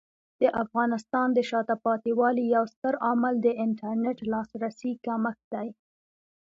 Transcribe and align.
د 0.41 0.43
افغانستان 0.63 1.27
د 1.33 1.39
شاته 1.49 1.75
پاتې 1.85 2.11
والي 2.19 2.43
یو 2.55 2.63
ستر 2.73 2.93
عامل 3.05 3.35
د 3.41 3.47
انټرنیټ 3.63 4.19
لاسرسي 4.31 4.91
کمښت 5.05 5.43
دی. 5.53 5.67